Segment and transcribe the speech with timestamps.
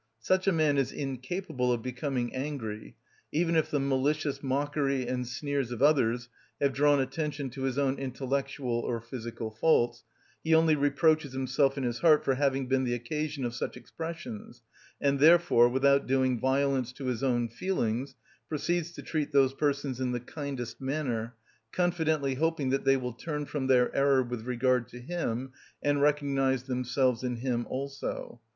[0.23, 2.95] Such a man is incapable of becoming angry;
[3.31, 6.27] even if the malicious mockery and sneers of others
[6.59, 10.03] have drawn attention to his own intellectual or physical faults,
[10.43, 14.63] he only reproaches himself in his heart for having been the occasion of such expressions,
[14.99, 18.15] and therefore, without doing violence to his own feelings,
[18.49, 21.35] proceeds to treat those persons in the kindest manner,
[21.71, 25.51] confidently hoping that they will turn from their error with regard to him,
[25.83, 28.41] and recognise themselves in him also.